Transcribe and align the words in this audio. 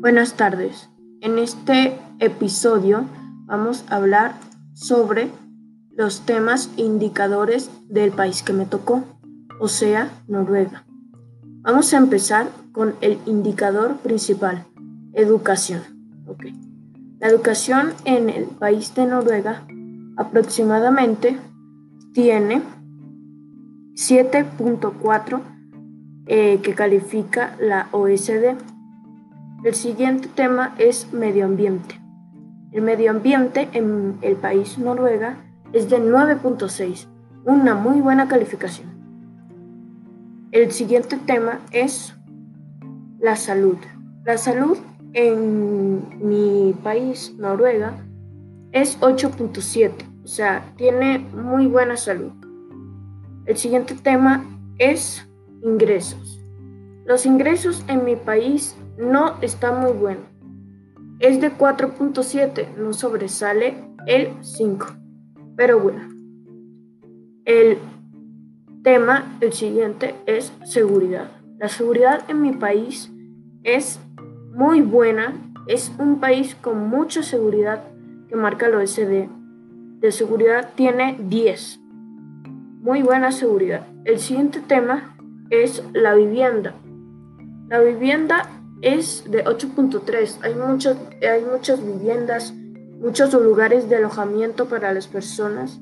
Buenas 0.00 0.32
tardes. 0.32 0.88
En 1.20 1.38
este 1.38 1.92
episodio 2.20 3.04
vamos 3.44 3.84
a 3.90 3.96
hablar 3.96 4.34
sobre 4.72 5.28
los 5.90 6.24
temas 6.24 6.70
indicadores 6.78 7.70
del 7.90 8.10
país 8.10 8.42
que 8.42 8.54
me 8.54 8.64
tocó, 8.64 9.04
o 9.60 9.68
sea, 9.68 10.10
Noruega. 10.26 10.86
Vamos 11.60 11.92
a 11.92 11.98
empezar 11.98 12.48
con 12.72 12.94
el 13.02 13.18
indicador 13.26 13.98
principal, 13.98 14.64
educación. 15.12 15.82
La 17.18 17.28
educación 17.28 17.92
en 18.06 18.30
el 18.30 18.46
país 18.46 18.94
de 18.94 19.04
Noruega 19.04 19.66
aproximadamente 20.16 21.36
tiene 22.14 22.62
7.4 23.96 25.40
eh, 26.24 26.60
que 26.62 26.74
califica 26.74 27.54
la 27.60 27.88
OSD. 27.92 28.79
El 29.62 29.74
siguiente 29.74 30.26
tema 30.34 30.74
es 30.78 31.12
medio 31.12 31.44
ambiente. 31.44 32.00
El 32.72 32.80
medio 32.80 33.10
ambiente 33.10 33.68
en 33.74 34.16
el 34.22 34.36
país 34.36 34.78
Noruega 34.78 35.36
es 35.74 35.90
de 35.90 35.98
9.6, 35.98 37.06
una 37.44 37.74
muy 37.74 38.00
buena 38.00 38.26
calificación. 38.26 38.88
El 40.50 40.72
siguiente 40.72 41.18
tema 41.26 41.60
es 41.72 42.14
la 43.18 43.36
salud. 43.36 43.76
La 44.24 44.38
salud 44.38 44.78
en 45.12 46.04
mi 46.26 46.74
país, 46.82 47.34
Noruega, 47.36 47.92
es 48.72 48.98
8.7, 49.00 49.92
o 50.24 50.26
sea, 50.26 50.72
tiene 50.76 51.18
muy 51.18 51.66
buena 51.66 51.98
salud. 51.98 52.32
El 53.44 53.58
siguiente 53.58 53.94
tema 53.94 54.42
es 54.78 55.28
ingresos. 55.62 56.40
Los 57.04 57.26
ingresos 57.26 57.84
en 57.88 58.04
mi 58.04 58.16
país 58.16 58.74
no 58.98 59.40
están 59.40 59.80
muy 59.80 59.92
buenos. 59.92 60.24
Es 61.18 61.40
de 61.40 61.52
4.7, 61.52 62.76
no 62.76 62.92
sobresale 62.92 63.74
el 64.06 64.30
5. 64.40 64.86
Pero 65.56 65.78
bueno, 65.78 66.08
el 67.44 67.78
tema, 68.82 69.36
el 69.40 69.52
siguiente, 69.52 70.14
es 70.26 70.52
seguridad. 70.64 71.30
La 71.58 71.68
seguridad 71.68 72.24
en 72.28 72.40
mi 72.40 72.52
país 72.52 73.12
es 73.64 74.00
muy 74.52 74.80
buena. 74.80 75.34
Es 75.66 75.92
un 75.98 76.20
país 76.20 76.54
con 76.54 76.88
mucha 76.88 77.22
seguridad 77.22 77.84
que 78.28 78.36
marca 78.36 78.66
el 78.66 78.76
OSD. 78.76 79.28
De 80.00 80.12
seguridad 80.12 80.70
tiene 80.74 81.16
10. 81.18 81.80
Muy 82.80 83.02
buena 83.02 83.30
seguridad. 83.30 83.86
El 84.06 84.18
siguiente 84.18 84.60
tema 84.60 85.14
es 85.50 85.84
la 85.92 86.14
vivienda. 86.14 86.72
La 87.68 87.80
vivienda 87.80 88.48
es 88.82 89.24
de 89.30 89.44
8.3. 89.44 90.38
Hay, 90.42 90.54
hay 91.28 91.44
muchas 91.44 91.84
viviendas, 91.84 92.52
muchos 93.00 93.32
lugares 93.34 93.88
de 93.88 93.96
alojamiento 93.96 94.66
para 94.66 94.92
las 94.92 95.06
personas 95.06 95.80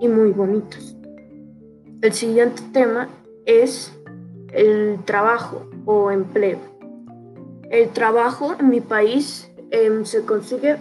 y 0.00 0.08
muy 0.08 0.32
bonitos. 0.32 0.96
El 2.02 2.12
siguiente 2.12 2.62
tema 2.72 3.08
es 3.46 3.92
el 4.52 4.98
trabajo 5.04 5.68
o 5.84 6.10
empleo. 6.10 6.58
El 7.70 7.88
trabajo 7.90 8.54
en 8.58 8.68
mi 8.68 8.80
país 8.80 9.50
em, 9.70 10.04
se 10.04 10.24
consigue 10.24 10.76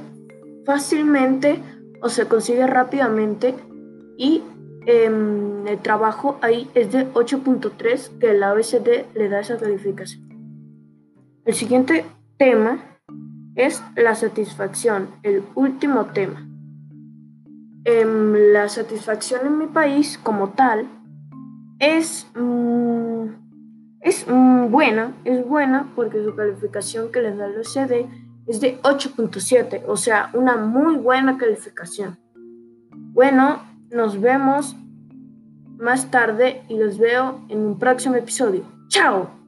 fácilmente 0.66 1.60
o 2.02 2.10
se 2.10 2.28
consigue 2.28 2.68
rápidamente 2.68 3.56
y 4.18 4.44
em, 4.86 5.66
el 5.68 5.80
trabajo 5.80 6.38
ahí 6.42 6.70
es 6.76 6.92
de 6.92 7.12
8.3 7.14 8.20
que 8.20 8.34
la 8.34 8.54
OECD 8.54 9.06
le 9.14 9.30
da 9.30 9.40
esa 9.40 9.58
calificación. 9.58 10.25
El 11.46 11.54
siguiente 11.54 12.04
tema 12.40 12.80
es 13.54 13.84
la 13.96 14.16
satisfacción, 14.16 15.10
el 15.22 15.44
último 15.54 16.06
tema. 16.06 16.44
Em, 17.84 18.34
la 18.52 18.68
satisfacción 18.68 19.46
en 19.46 19.60
mi 19.60 19.68
país 19.68 20.20
como 20.24 20.50
tal 20.50 20.88
es, 21.78 22.28
mm, 22.36 23.26
es 24.02 24.26
mm, 24.28 24.72
buena, 24.72 25.14
es 25.24 25.48
buena 25.48 25.92
porque 25.96 26.24
su 26.24 26.36
calificación 26.36 27.12
que 27.12 27.22
le 27.22 27.36
da 27.36 27.46
el 27.46 27.58
OECD 27.58 28.08
es 28.48 28.60
de 28.60 28.80
8.7, 28.82 29.84
o 29.88 29.98
sea, 29.98 30.32
una 30.34 30.58
muy 30.58 30.96
buena 30.98 31.38
calificación. 31.38 32.18
Bueno, 33.14 33.62
nos 33.92 34.20
vemos 34.20 34.76
más 35.78 36.10
tarde 36.10 36.64
y 36.70 36.80
los 36.80 36.98
veo 36.98 37.42
en 37.50 37.60
un 37.60 37.78
próximo 37.78 38.16
episodio. 38.16 38.64
¡Chao! 38.88 39.45